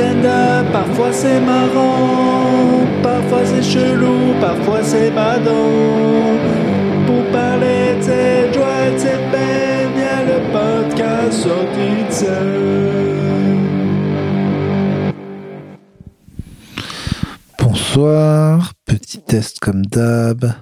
[0.00, 6.38] stand-up, parfois c'est marrant, parfois c'est chelou, parfois c'est badant.
[7.06, 12.12] Pour parler de cette joie et de cette peine, y a le podcast sorti de
[12.12, 13.60] scène.
[17.58, 20.54] Bonsoir, petit test comme d'hab.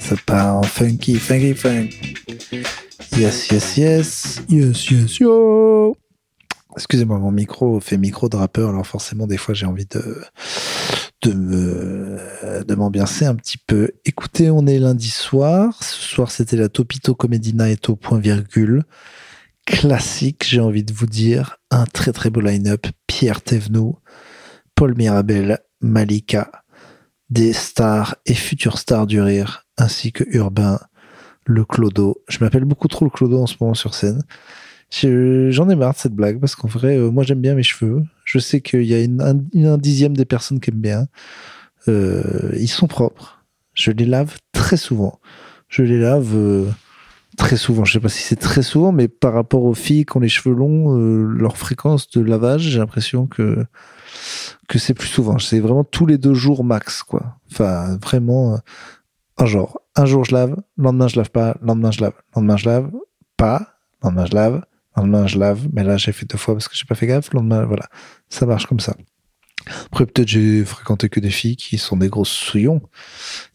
[0.00, 1.90] Ça part en funky, funky, funk.
[3.16, 4.42] Yes, yes, yes.
[4.48, 5.94] Yes, yes, yo.
[6.76, 10.22] Excusez-moi, mon micro fait micro de rappeur, alors forcément, des fois, j'ai envie de,
[11.22, 12.18] de me,
[12.76, 13.90] m'ambiancer un petit peu.
[14.04, 15.82] Écoutez, on est lundi soir.
[15.82, 18.84] Ce soir, c'était la Topito Comedy Night au point virgule.
[19.66, 21.58] Classique, j'ai envie de vous dire.
[21.70, 22.86] Un très très beau line-up.
[23.06, 23.94] Pierre Thévenoud,
[24.74, 26.50] Paul Mirabel, Malika,
[27.30, 30.80] des stars et futures stars du rire, ainsi que Urbain,
[31.46, 32.22] le Clodo.
[32.28, 34.22] Je m'appelle beaucoup trop le Clodo en ce moment sur scène.
[34.92, 37.62] Je- J'en ai marre de cette blague parce qu'en vrai, euh, moi j'aime bien mes
[37.62, 38.02] cheveux.
[38.24, 41.06] Je sais qu'il y a une, un, un dixième des personnes qui aiment bien.
[41.88, 43.42] Euh, ils sont propres.
[43.74, 45.18] Je les lave très souvent.
[45.68, 46.66] Je les lave euh,
[47.38, 47.84] très souvent.
[47.86, 50.28] Je sais pas si c'est très souvent, mais par rapport aux filles qui ont les
[50.28, 53.64] cheveux longs, euh, leur fréquence de lavage, j'ai l'impression que
[54.68, 55.38] que c'est plus souvent.
[55.38, 57.38] C'est vraiment tous les deux jours max, quoi.
[57.50, 58.58] Enfin, vraiment, euh,
[59.38, 59.80] un genre.
[59.96, 62.56] Un jour je lave, le lendemain je lave pas, le lendemain je lave, le lendemain
[62.58, 62.90] je lave,
[63.38, 63.58] pas,
[64.02, 64.62] le lendemain je lave,
[64.96, 67.06] le lendemain je lave, mais là j'ai fait deux fois parce que j'ai pas fait
[67.06, 67.88] gaffe, le lendemain, voilà.
[68.28, 68.94] Ça marche comme ça.
[69.86, 72.82] Après, peut-être j'ai fréquenté que des filles qui sont des grosses souillons.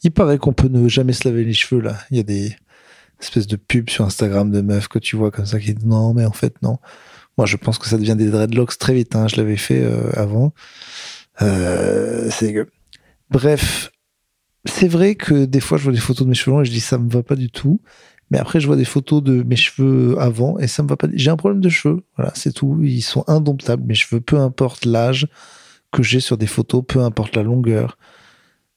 [0.04, 1.98] Il paraît qu'on peut ne jamais se laver les cheveux, là.
[2.12, 2.56] Il y a des
[3.20, 6.14] espèces de pubs sur Instagram de meufs que tu vois comme ça qui disent non,
[6.14, 6.78] mais en fait, non.
[7.38, 9.16] Moi, je pense que ça devient des dreadlocks très vite.
[9.16, 9.28] Hein.
[9.28, 10.54] Je l'avais fait euh, avant.
[11.42, 12.68] Euh, c'est dégueu.
[13.30, 13.92] Bref,
[14.66, 16.72] c'est vrai que des fois, je vois des photos de mes cheveux longs et je
[16.72, 17.82] dis ça me va pas du tout.
[18.32, 21.08] Mais après, je vois des photos de mes cheveux avant et ça me va pas.
[21.14, 22.04] J'ai un problème de cheveux.
[22.18, 22.80] Voilà, c'est tout.
[22.84, 25.28] Ils sont indomptables, mes cheveux, peu importe l'âge
[25.92, 27.98] que j'ai sur des photos, peu importe la longueur,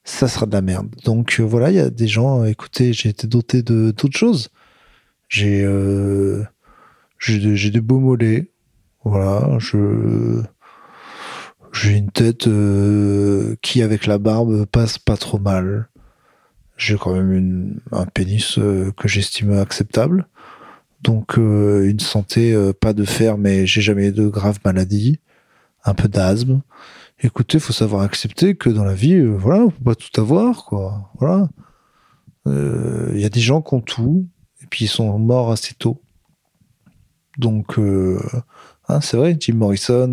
[0.03, 0.89] ça sera de la merde.
[1.05, 2.43] Donc euh, voilà, il y a des gens.
[2.43, 4.49] euh, écoutez, j'ai été doté de d'autres choses.
[5.29, 6.43] J'ai euh,
[7.19, 8.51] j'ai de- j'ai des beaux mollets.
[9.05, 10.43] Voilà, je
[11.71, 15.89] j'ai une tête euh, qui, avec la barbe, passe pas trop mal.
[16.81, 20.27] J'ai quand même une, un pénis euh, que j'estime acceptable.
[21.03, 25.19] Donc, euh, une santé, euh, pas de fer, mais j'ai jamais eu de graves maladies.
[25.85, 26.61] Un peu d'asthme.
[27.19, 30.65] Écoutez, faut savoir accepter que dans la vie, euh, voilà, on peut pas tout avoir,
[30.65, 31.11] quoi.
[31.19, 31.49] Voilà.
[32.47, 34.27] Il y a des gens qui ont tout,
[34.63, 36.01] et puis ils sont morts assez tôt.
[37.37, 40.11] Donc, hein, c'est vrai, Jim Morrison,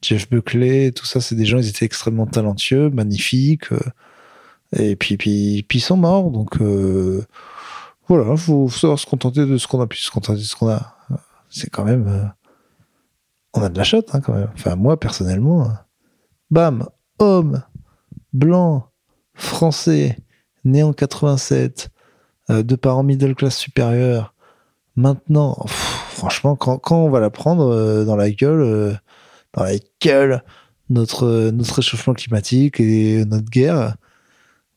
[0.00, 3.68] Jeff Buckley, tout ça, c'est des gens, ils étaient extrêmement talentueux, magnifiques.
[4.76, 6.30] Et puis, puis, puis ils sont morts.
[6.30, 7.24] Donc, euh,
[8.08, 10.56] voilà, faut, faut savoir se contenter de ce qu'on a pu se contenter de ce
[10.56, 10.96] qu'on a.
[11.50, 12.06] C'est quand même.
[12.08, 12.24] euh,
[13.54, 14.50] on a de la chatte, hein, quand même.
[14.54, 15.64] Enfin, moi, personnellement.
[15.64, 15.72] euh,
[16.50, 16.86] bam,
[17.18, 17.62] homme,
[18.32, 18.88] blanc,
[19.34, 20.18] français,
[20.64, 21.88] né en 87,
[22.50, 24.34] euh, de parents middle class supérieur.
[24.96, 28.98] Maintenant, franchement, quand, quand on va la prendre dans la gueule,
[29.52, 30.42] dans la gueule,
[30.90, 33.94] notre, notre réchauffement climatique et notre guerre,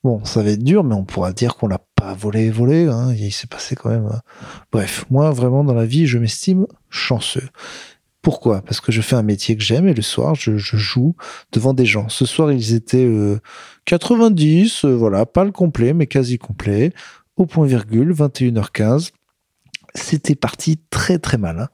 [0.04, 2.88] bon, ça va être dur, mais on pourra dire qu'on l'a pas volé, volé.
[2.88, 4.08] Hein, il s'est passé quand même.
[4.08, 4.18] euh,
[4.72, 7.48] Bref, moi, vraiment, dans la vie, je m'estime chanceux.
[8.22, 8.62] Pourquoi?
[8.62, 11.16] Parce que je fais un métier que j'aime et le soir, je, je joue
[11.52, 12.08] devant des gens.
[12.10, 13.40] Ce soir, ils étaient euh,
[13.86, 16.94] 90, euh, voilà, pas le complet, mais quasi complet,
[17.36, 19.10] au point virgule, 21h15.
[19.96, 21.60] C'était parti très très mal.
[21.60, 21.68] hein.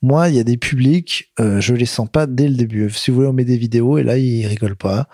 [0.00, 2.88] Moi, il y a des publics, euh, je les sens pas dès le début.
[2.90, 5.08] Si vous voulez, on met des vidéos et là, ils rigolent pas.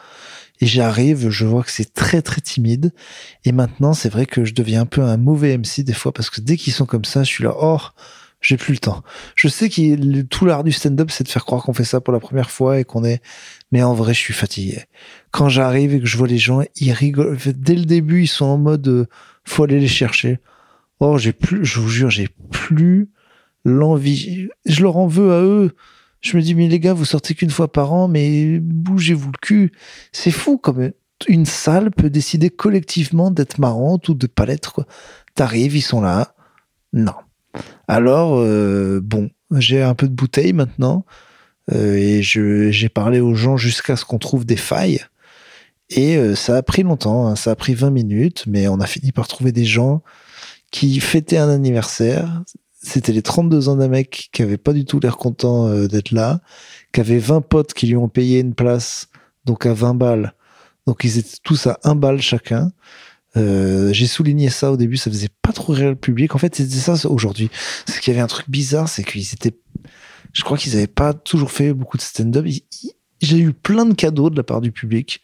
[0.61, 2.93] Et j'arrive, je vois que c'est très très timide.
[3.45, 6.31] Et maintenant, c'est vrai que je deviens un peu un mauvais MC des fois parce
[6.31, 7.81] que dès qu'ils sont comme ça, je suis là, oh,
[8.45, 9.03] j'ai plus le temps.
[9.35, 12.13] Je sais que tout l'art du stand-up, c'est de faire croire qu'on fait ça pour
[12.13, 13.23] la première fois et qu'on est.
[13.73, 14.85] Mais en vrai, je suis fatigué.
[15.31, 17.39] Quand j'arrive et que je vois les gens, ils rigolent.
[17.47, 19.07] Dès le début, ils sont en mode, euh,
[19.45, 20.39] faut aller les chercher.
[21.01, 23.11] Oh, j'ai plus, je vous jure, j'ai plus
[23.65, 24.49] l'envie.
[24.67, 25.75] Je leur en veux à eux.
[26.25, 29.39] Je me dis, mais les gars, vous sortez qu'une fois par an, mais bougez-vous le
[29.43, 29.73] cul.
[30.11, 30.91] C'est fou comme
[31.29, 34.87] une salle peut décider collectivement d'être marrante ou de pas l'être.
[35.35, 36.35] T'arrives, ils sont là.
[36.95, 37.13] Non.
[37.89, 41.05] Alors, euh, bon, j'ai un peu de bouteille maintenant.
[41.73, 45.01] euh, et j'ai parlé aux gens jusqu'à ce qu'on trouve des failles.
[45.91, 48.87] Et euh, ça a pris longtemps, hein, ça a pris 20 minutes, mais on a
[48.87, 50.03] fini par trouver des gens
[50.71, 52.43] qui fêtaient un anniversaire.
[52.85, 56.11] C'était les 32 ans d'un mec qui avait pas du tout l'air content euh, d'être
[56.11, 56.43] là,
[56.93, 59.09] qui avait 20 potes qui lui ont payé une place,
[59.47, 60.35] donc à 20 balles.
[60.87, 62.73] Donc ils étaient tous à 1 balle chacun.
[63.39, 66.35] Euh, j'ai souligné ça au début, ça faisait pas trop rire le public.
[66.35, 67.51] En fait, c'était ça aujourd'hui.
[67.87, 69.57] C'est qu'il y avait un truc bizarre, c'est qu'ils étaient
[70.35, 72.45] Je crois qu'ils n'avaient pas toujours fait beaucoup de stand-up.
[73.23, 75.23] J'ai eu plein de cadeaux de la part du public.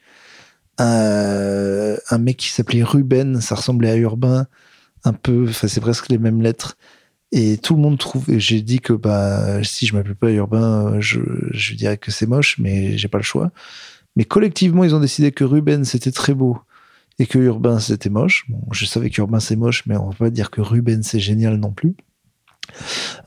[0.79, 4.47] un mec qui s'appelait Ruben, ça ressemblait à Urbain,
[5.05, 6.79] un peu, enfin c'est presque les mêmes lettres.
[7.33, 8.25] Et tout le monde trouve.
[8.29, 11.21] J'ai dit que bah si je m'appelle pas Urbain, je,
[11.53, 13.53] je dirais que c'est moche, mais j'ai pas le choix.
[14.17, 16.59] Mais collectivement, ils ont décidé que Ruben c'était très beau
[17.19, 18.47] et que Urbain c'était moche.
[18.49, 21.57] Bon, je savais qu'Urbain c'est moche, mais on va pas dire que Ruben c'est génial
[21.57, 21.95] non plus.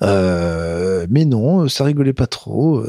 [0.02, 2.84] Euh, mais non, ça rigolait pas trop.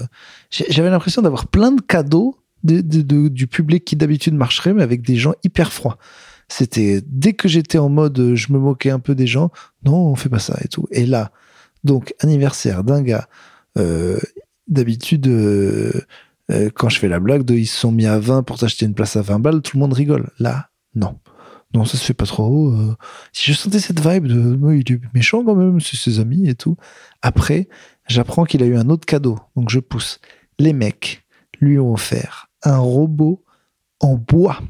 [0.50, 5.02] J'avais l'impression d'avoir plein de cadeaux de, de, du public qui d'habitude marcherait, mais avec
[5.02, 5.98] des gens hyper froids.
[6.48, 9.50] C'était dès que j'étais en mode euh, je me moquais un peu des gens,
[9.84, 10.86] non, on fait pas ça et tout.
[10.90, 11.32] Et là,
[11.84, 13.28] donc anniversaire d'un gars,
[13.78, 14.18] euh,
[14.68, 15.92] d'habitude, euh,
[16.74, 18.94] quand je fais la blague de ils se sont mis à 20 pour t'acheter une
[18.94, 20.30] place à 20 balles, tout le monde rigole.
[20.38, 21.18] Là, non.
[21.74, 22.72] Non, ça se fait pas trop.
[23.32, 26.54] si je sentais cette vibe de il est méchant quand même, c'est ses amis et
[26.54, 26.76] tout.
[27.20, 27.68] Après,
[28.06, 30.20] j'apprends qu'il a eu un autre cadeau, donc je pousse.
[30.60, 31.24] Les mecs
[31.60, 33.44] lui ont offert un robot
[34.00, 34.60] en bois.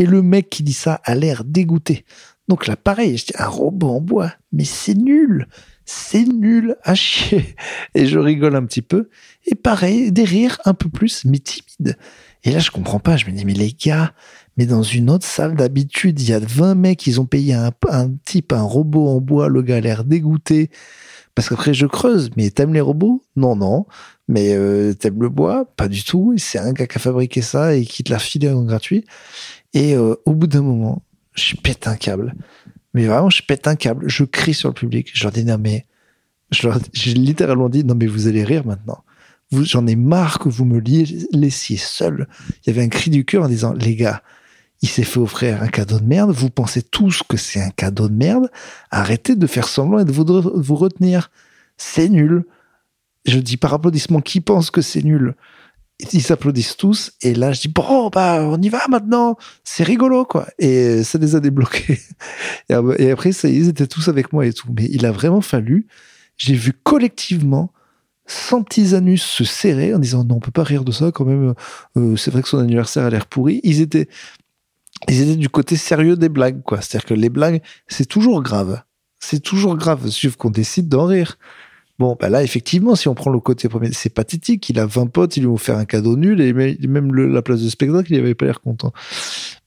[0.00, 2.06] Et le mec qui dit ça a l'air dégoûté.
[2.48, 5.46] Donc là, pareil, je dis un robot en bois, mais c'est nul,
[5.84, 7.54] c'est nul à chier.
[7.94, 9.10] Et je rigole un petit peu.
[9.44, 11.98] Et pareil, des rires un peu plus, mais timides.
[12.44, 13.18] Et là, je comprends pas.
[13.18, 14.14] Je me dis, mais les gars,
[14.56, 17.70] mais dans une autre salle d'habitude, il y a 20 mecs, ils ont payé un,
[17.90, 19.48] un type, un robot en bois.
[19.48, 20.70] Le gars a l'air dégoûté.
[21.34, 22.30] Parce qu'après, je creuse.
[22.36, 23.22] Mais t'aimes les robots?
[23.36, 23.86] Non, non.
[24.28, 25.66] Mais euh, t'aimes le bois?
[25.76, 26.34] Pas du tout.
[26.38, 29.04] C'est un gars qui a fabriqué ça et qui te l'a filé en gratuit.
[29.74, 31.02] Et euh, au bout d'un moment,
[31.34, 32.34] je pète un câble.
[32.94, 34.08] Mais vraiment, je pète un câble.
[34.08, 35.10] Je crie sur le public.
[35.14, 35.86] Je leur dis, non, mais,
[36.50, 39.04] je leur, j'ai littéralement dit, non, mais vous allez rire maintenant.
[39.52, 42.28] J'en ai marre que vous me laissiez seul.
[42.48, 44.22] Il y avait un cri du cœur en disant, les gars,
[44.82, 46.30] il s'est fait offrir un cadeau de merde.
[46.30, 48.50] Vous pensez tous que c'est un cadeau de merde.
[48.90, 51.30] Arrêtez de faire semblant et de vous, de vous retenir.
[51.76, 52.44] C'est nul.
[53.26, 55.34] Je dis par applaudissement, qui pense que c'est nul?
[56.12, 59.36] Ils s'applaudissent tous et là je dis bon bah on y va maintenant.
[59.64, 60.46] C'est rigolo quoi.
[60.58, 62.00] Et ça les a débloqués.
[62.98, 64.68] Et après ça ils étaient tous avec moi et tout.
[64.76, 65.86] Mais il a vraiment fallu
[66.36, 67.72] j'ai vu collectivement
[68.26, 71.24] 100 petits anus se serrer en disant non on peut pas rire de ça quand
[71.24, 71.54] même.
[71.96, 73.60] Euh, c'est vrai que son anniversaire a l'air pourri.
[73.62, 74.08] Ils étaient
[75.08, 76.80] ils étaient du côté sérieux des blagues quoi.
[76.80, 78.82] C'est à dire que les blagues c'est toujours grave.
[79.18, 81.38] C'est toujours grave sauf qu'on décide d'en rire
[82.00, 84.70] Bon, bah là, effectivement, si on prend le côté premier, c'est pathétique.
[84.70, 86.54] Il a 20 potes, il lui ont offert un cadeau nul et
[86.88, 88.94] même la place de spectacle, il avait pas l'air content.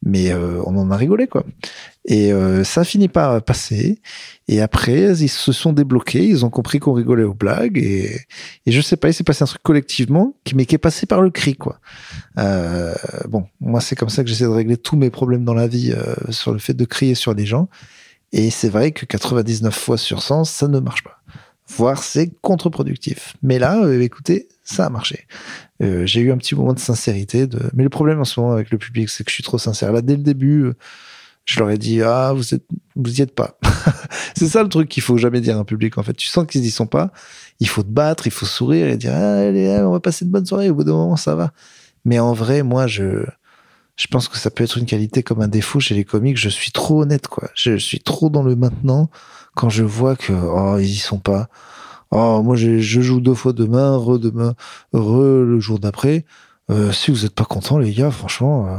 [0.01, 1.45] Mais euh, on en a rigolé, quoi.
[2.05, 3.99] Et euh, ça finit par passer.
[4.47, 7.77] Et après, ils se sont débloqués, ils ont compris qu'on rigolait aux blagues.
[7.77, 8.21] Et,
[8.65, 11.21] et je sais pas, il s'est passé un truc collectivement, mais qui est passé par
[11.21, 11.79] le cri, quoi.
[12.39, 12.95] Euh,
[13.29, 15.93] bon, moi, c'est comme ça que j'essaie de régler tous mes problèmes dans la vie,
[16.29, 17.69] sur le fait de crier sur les gens.
[18.31, 21.19] Et c'est vrai que 99 fois sur 100, ça ne marche pas
[21.69, 23.35] voire c'est contre-productif.
[23.41, 25.27] Mais là, euh, écoutez, ça a marché.
[25.81, 27.47] Euh, j'ai eu un petit moment de sincérité.
[27.47, 27.59] De...
[27.73, 29.91] Mais le problème en ce moment avec le public, c'est que je suis trop sincère.
[29.91, 30.73] Là, dès le début, euh,
[31.45, 32.65] je leur ai dit ah vous êtes
[32.95, 33.57] vous y êtes pas.
[34.35, 35.97] c'est ça le truc qu'il faut jamais dire à un public.
[35.97, 37.11] En fait, tu sens qu'ils y sont pas.
[37.59, 40.45] Il faut te battre, il faut sourire et dire ah, on va passer une bonne
[40.45, 40.69] soirée.
[40.69, 41.51] Au bout d'un moment, ça va.
[42.05, 43.25] Mais en vrai, moi, je
[43.95, 46.37] je pense que ça peut être une qualité comme un défaut chez les comiques.
[46.37, 47.49] Je suis trop honnête, quoi.
[47.53, 49.09] Je suis trop dans le maintenant
[49.55, 51.47] quand je vois que oh ils y sont pas.
[52.11, 54.55] Oh moi je, joue deux fois demain, re demain,
[54.93, 56.25] re le jour d'après.
[56.71, 58.77] Euh, si vous êtes pas content les gars, franchement, euh,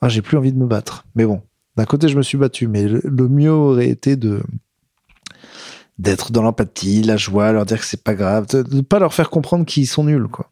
[0.00, 1.04] ah, j'ai plus envie de me battre.
[1.14, 1.42] Mais bon,
[1.76, 4.42] d'un côté je me suis battu, mais le, mieux aurait été de
[5.98, 9.14] d'être dans l'empathie, la joie, leur dire que c'est pas grave, de, ne pas leur
[9.14, 10.50] faire comprendre qu'ils sont nuls quoi.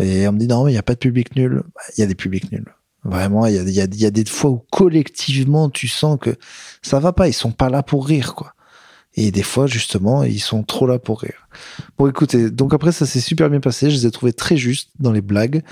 [0.00, 1.62] Et on me dit non mais il y a pas de public nul.
[1.74, 2.74] Bah, il y a des publics nuls.
[3.04, 6.36] Vraiment, il y a, des fois où collectivement tu sens que
[6.82, 8.54] ça va pas, ils sont pas là pour rire quoi.
[9.14, 11.48] Et des fois, justement, ils sont trop là pour rire.
[11.96, 13.90] Bon, écoutez, donc après, ça s'est super bien passé.
[13.90, 15.62] Je les ai trouvés très justes dans les blagues.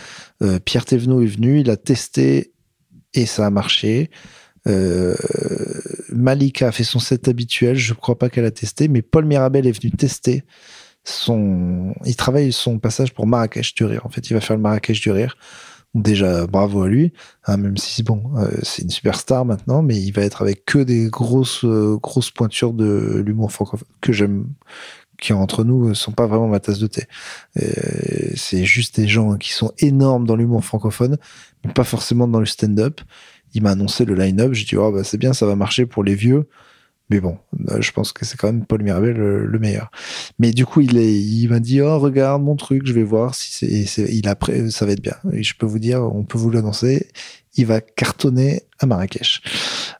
[0.43, 2.53] Euh, Pierre Thévenot est venu, il a testé
[3.15, 4.11] et ça a marché.
[4.67, 5.15] Euh,
[6.09, 7.77] Malika a fait son set habituel.
[7.77, 10.43] Je crois pas qu'elle a testé, mais Paul Mirabel est venu tester
[11.05, 11.95] son.
[12.05, 14.05] Il travaille son passage pour Marrakech du rire.
[14.05, 15.37] En fait, il va faire le Marrakech du rire.
[15.97, 17.15] Déjà, bravo à lui,
[17.47, 20.79] hein, même si bon, euh, c'est une superstar maintenant, mais il va être avec que
[20.79, 24.45] des grosses, euh, grosses pointures de l'humour francophone que j'aime,
[25.19, 27.05] qui entre nous sont pas vraiment ma tasse de thé.
[28.35, 31.17] C'est juste des gens qui sont énormes dans l'humour francophone,
[31.65, 33.01] mais pas forcément dans le stand-up.
[33.55, 36.05] Il m'a annoncé le line-up, j'ai dit oh bah c'est bien, ça va marcher pour
[36.05, 36.47] les vieux.
[37.09, 39.91] Mais bon, euh, je pense que c'est quand même Paul Mirabel le, meilleur.
[40.39, 43.87] Mais du coup, il, il m'a dit, oh, regarde mon truc, je vais voir si
[43.87, 44.37] c'est, il a
[44.71, 45.17] ça va être bien.
[45.33, 47.09] Et je peux vous dire, on peut vous l'annoncer,
[47.57, 49.41] il va cartonner à Marrakech.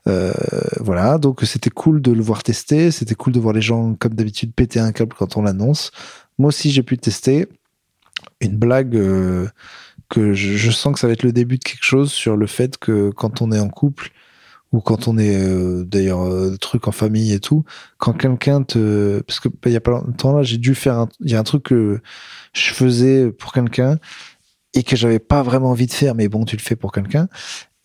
[0.09, 0.33] Euh,
[0.81, 4.15] voilà, donc c'était cool de le voir tester, c'était cool de voir les gens, comme
[4.15, 5.93] d'habitude, péter un câble quand on l'annonce.
[6.39, 7.47] Moi aussi, j'ai pu tester
[8.41, 9.47] une blague euh,
[10.09, 12.77] que je sens que ça va être le début de quelque chose sur le fait
[12.79, 14.11] que quand on est en couple
[14.73, 17.65] ou quand on est euh, d'ailleurs euh, truc en famille et tout,
[17.99, 20.95] quand quelqu'un te parce que bah, il y a pas longtemps là, j'ai dû faire
[20.99, 22.01] un il y a un truc que
[22.53, 23.99] je faisais pour quelqu'un
[24.75, 27.29] et que j'avais pas vraiment envie de faire mais bon, tu le fais pour quelqu'un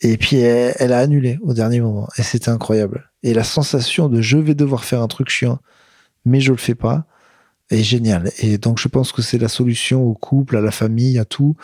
[0.02, 3.12] et puis elle, elle a annulé au dernier moment et c'était incroyable.
[3.24, 5.60] Et la sensation de je vais devoir faire un truc chiant
[6.26, 7.06] mais je le fais pas
[7.70, 8.32] est génial.
[8.40, 11.56] Et donc je pense que c'est la solution au couple, à la famille, à tout.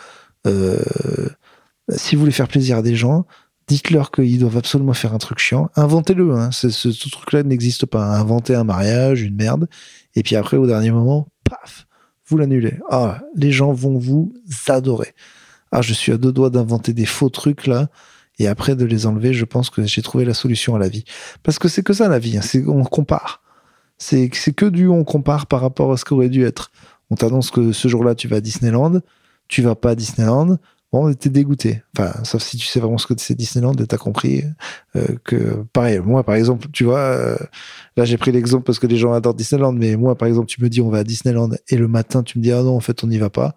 [0.46, 0.78] Euh,
[1.90, 3.26] si vous voulez faire plaisir à des gens,
[3.68, 5.70] dites-leur qu'ils doivent absolument faire un truc chiant.
[5.76, 6.34] Inventez-le.
[6.34, 6.50] Hein.
[6.50, 8.04] Ce, truc-là n'existe pas.
[8.18, 9.68] Inventez un mariage, une merde.
[10.14, 11.86] Et puis après, au dernier moment, paf,
[12.26, 12.78] vous l'annulez.
[12.90, 14.32] Ah, les gens vont vous
[14.66, 15.14] adorer.
[15.70, 17.88] Ah, je suis à deux doigts d'inventer des faux trucs là.
[18.38, 21.04] Et après de les enlever, je pense que j'ai trouvé la solution à la vie.
[21.42, 22.38] Parce que c'est que ça la vie.
[22.38, 22.62] Hein.
[22.68, 23.42] On compare.
[23.98, 26.70] C'est c'est que du on compare par rapport à ce qu'aurait dû être.
[27.10, 29.00] On t'annonce que ce jour-là tu vas à Disneyland,
[29.48, 30.58] tu vas pas à Disneyland.
[30.92, 31.82] Bon, t'es dégoûté.
[31.96, 34.42] Enfin, sauf si tu sais vraiment ce que c'est Disneyland t'as compris
[34.96, 37.36] euh, que, pareil, moi, par exemple, tu vois, euh,
[37.98, 40.62] là, j'ai pris l'exemple parce que les gens adorent Disneyland, mais moi, par exemple, tu
[40.62, 42.80] me dis on va à Disneyland et le matin, tu me dis ah non, en
[42.80, 43.54] fait, on n'y va pas.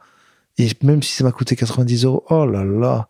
[0.58, 3.08] Et même si ça m'a coûté 90 euros, oh là là,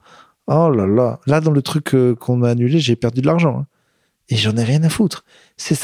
[0.47, 1.19] oh là là.
[1.25, 3.61] Là, dans le truc euh, qu'on m'a annulé, j'ai perdu de l'argent.
[3.61, 3.67] hein.
[4.29, 5.25] Et j'en ai rien à foutre.
[5.57, 5.75] C'est-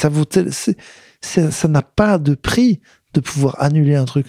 [1.51, 2.79] ça n'a pas de prix
[3.13, 4.27] de pouvoir annuler un truc.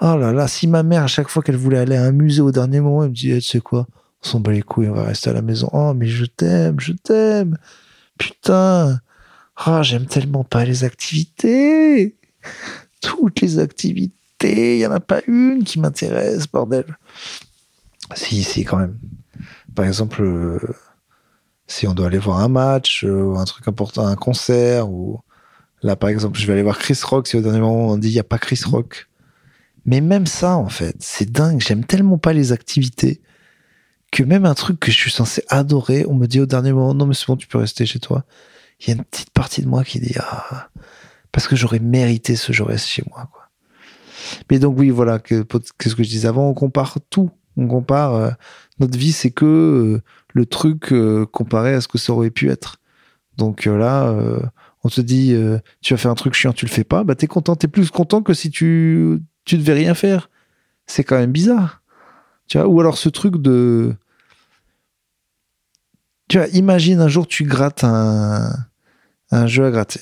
[0.00, 2.40] Oh là là, si ma mère, à chaque fois qu'elle voulait aller à un musée
[2.40, 3.86] au dernier moment, elle me dit, Eh, tu sais quoi,
[4.22, 5.68] on s'en bat les couilles, on va rester à la maison.
[5.72, 7.58] Oh, mais je t'aime, je t'aime.
[8.18, 9.00] Putain.
[9.66, 12.16] Oh, j'aime tellement pas les activités.
[13.00, 16.84] Toutes les activités, il y en a pas une qui m'intéresse, bordel.
[18.14, 18.98] Si, si, quand même.
[19.74, 20.60] Par exemple, euh,
[21.66, 25.20] si on doit aller voir un match, euh, ou un truc important, un concert, ou
[25.82, 28.08] là, par exemple, je vais aller voir Chris Rock, si au dernier moment on dit
[28.08, 29.08] il n'y a pas Chris Rock.
[29.88, 31.62] Mais même ça, en fait, c'est dingue.
[31.66, 33.22] J'aime tellement pas les activités
[34.12, 36.92] que même un truc que je suis censé adorer, on me dit au dernier moment
[36.92, 38.26] non, mais c'est bon, tu peux rester chez toi.
[38.80, 40.68] Il y a une petite partie de moi qui dit ah,
[41.32, 43.48] parce que j'aurais mérité ce je reste chez moi, quoi.
[44.50, 45.42] Mais donc, oui, voilà, que-
[45.78, 47.30] qu'est-ce que je disais avant, on compare tout.
[47.56, 48.12] On compare.
[48.14, 48.30] euh,
[48.80, 50.02] notre vie, c'est que euh,
[50.34, 52.76] le truc euh, comparé à ce que ça aurait pu être.
[53.38, 54.12] Donc là,
[54.82, 55.32] on te dit,
[55.80, 57.88] tu vas faire un truc chiant, tu le fais pas, bah t'es content, t'es plus
[57.90, 60.30] content que si tu tu devais rien faire.
[60.86, 61.82] C'est quand même bizarre.
[62.46, 63.94] Tu ou alors ce truc de,
[66.28, 68.50] tu vois, imagine un jour tu grattes un
[69.30, 70.00] un jeu à gratter.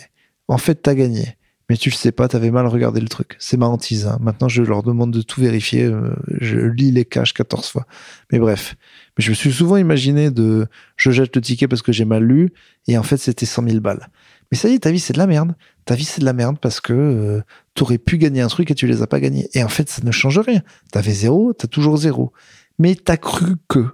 [0.48, 1.36] En fait, t'as gagné.
[1.68, 3.34] Mais tu le sais pas, t'avais mal regardé le truc.
[3.40, 4.06] C'est ma hantise.
[4.06, 4.18] hein.
[4.20, 5.82] Maintenant, je leur demande de tout vérifier.
[5.84, 7.86] euh, Je lis les caches 14 fois.
[8.30, 8.76] Mais bref.
[9.18, 12.22] Mais je me suis souvent imaginé de je jette le ticket parce que j'ai mal
[12.22, 12.52] lu
[12.86, 14.08] et en fait c'était 100 000 balles.
[14.52, 15.54] Mais ça y est, ta vie c'est de la merde.
[15.86, 17.40] Ta vie c'est de la merde parce que euh,
[17.74, 19.48] t'aurais pu gagner un truc et tu les as pas gagnés.
[19.54, 20.62] Et en fait ça ne change rien.
[20.92, 22.32] T'avais zéro, t'as toujours zéro.
[22.78, 23.86] Mais t'as cru que.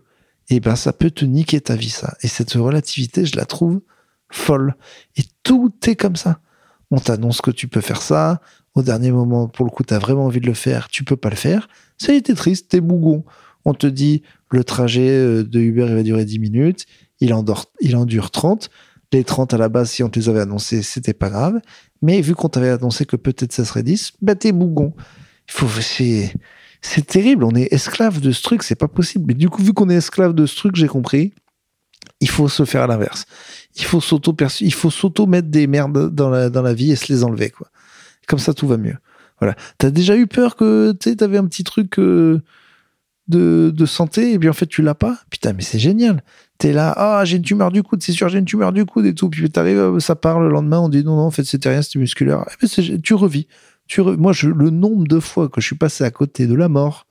[0.51, 2.17] Et ben ça peut te niquer ta vie ça.
[2.23, 3.81] Et cette relativité je la trouve
[4.31, 4.75] folle.
[5.17, 6.41] Et tout est comme ça.
[6.93, 8.41] On t'annonce que tu peux faire ça.
[8.75, 11.31] Au dernier moment, pour le coup, t'as vraiment envie de le faire, tu peux pas
[11.31, 11.69] le faire.
[11.99, 13.25] Ça t'es triste, t'es bougon.
[13.65, 16.85] On te dit, le trajet euh, de Uber il va durer 10 minutes,
[17.21, 18.69] il en, dort- il en dure 30.
[19.13, 21.61] Les 30 à la base, si on te les avait annoncés, c'était pas grave.
[22.03, 24.95] Mais vu qu'on t'avait annoncé que peut-être ça serait 10, bah t'es bougon.
[25.81, 26.33] C'est,
[26.83, 27.45] c'est terrible.
[27.45, 29.25] On est esclave de ce truc, c'est pas possible.
[29.29, 31.33] Mais du coup, vu qu'on est esclave de ce truc, j'ai compris,
[32.21, 33.27] il faut se faire à l'inverse.
[33.77, 36.97] Il faut s'auto il faut s'auto mettre des merdes dans la, dans la vie et
[36.97, 37.69] se les enlever, quoi.
[38.29, 38.97] Comme ça, tout va mieux.
[39.41, 39.57] Voilà.
[39.79, 42.41] T'as déjà eu peur que, tu sais, t'avais un petit truc, euh,
[43.29, 45.19] de, de santé et bien en fait tu l'as pas?
[45.31, 46.23] Putain mais c'est génial
[46.59, 49.07] t'es là ah j'ai une tumeur du coude c'est sûr j'ai une tumeur du coude
[49.07, 51.45] et tout puis t'arrives euh, ça part le lendemain on dit non non en fait
[51.45, 53.47] c'était rien c'était musculaire Eh ben, c'est- tu revis
[53.87, 57.07] tu moi le nombre de fois que je suis passé à côté de la mort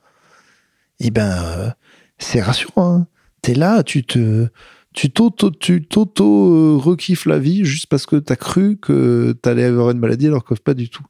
[0.99, 1.69] et ben euh,
[2.17, 3.07] c'est rassurant hein.
[3.41, 4.47] t'es là tu te
[4.93, 6.95] tu t'auto tu t'auto euh,
[7.25, 10.73] la vie juste parce que t'as cru que t'allais avoir une maladie alors que pas
[10.73, 11.05] du tout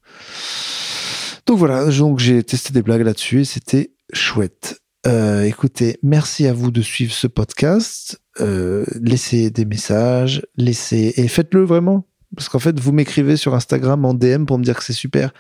[1.48, 6.54] donc voilà donc j'ai testé des blagues là-dessus et c'était chouette euh, écoutez, merci à
[6.54, 8.22] vous de suivre ce podcast.
[8.40, 14.06] Euh, laissez des messages, laissez et faites-le vraiment, parce qu'en fait, vous m'écrivez sur Instagram
[14.06, 15.34] en DM pour me dire que c'est super.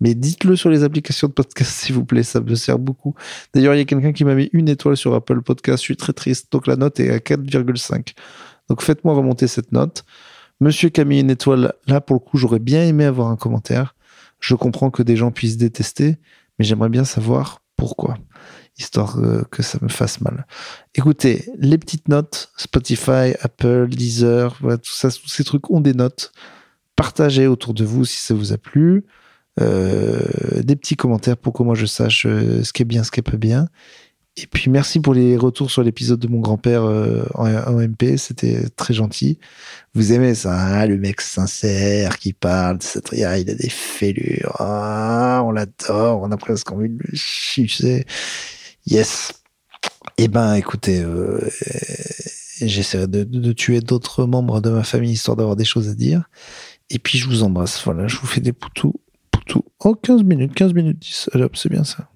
[0.00, 3.14] Mais dites-le sur les applications de podcast, s'il vous plaît, ça me sert beaucoup.
[3.52, 5.78] D'ailleurs, il y a quelqu'un qui m'a mis une étoile sur Apple Podcast.
[5.78, 6.52] Je suis très triste.
[6.52, 8.14] Donc la note est à 4,5.
[8.68, 10.04] Donc faites-moi remonter cette note.
[10.60, 13.94] Monsieur mis une étoile, là pour le coup, j'aurais bien aimé avoir un commentaire.
[14.40, 16.16] Je comprends que des gens puissent détester,
[16.58, 18.16] mais j'aimerais bien savoir pourquoi
[18.78, 20.46] histoire euh, que ça me fasse mal.
[20.94, 25.94] Écoutez, les petites notes, Spotify, Apple, Deezer, voilà, tout ça, tous ces trucs ont des
[25.94, 26.32] notes.
[26.96, 29.04] Partagez autour de vous si ça vous a plu.
[29.58, 33.22] Des petits commentaires pour que moi je sache ce qui est bien, ce qui est
[33.22, 33.68] pas bien.
[34.40, 36.84] Et puis merci pour les retours sur l'épisode de mon grand-père
[37.34, 39.38] en, MP, c'était très gentil.
[39.94, 42.78] Vous aimez ça, hein, le mec sincère qui parle,
[43.12, 48.06] il a des fêlures, ah, on l'adore, on a presque envie de le sucer.
[48.86, 49.32] Yes.
[50.16, 51.40] Eh ben, écoutez, euh,
[52.60, 56.28] j'essaierai de, tuer d'autres membres de ma famille histoire d'avoir des choses à dire.
[56.90, 57.82] Et puis, je vous embrasse.
[57.84, 58.94] Voilà, je vous fais des poutous.
[59.48, 59.64] Poutous.
[59.84, 61.30] Oh, 15 minutes, 15 minutes 10.
[61.34, 62.08] Hop, c'est bien ça.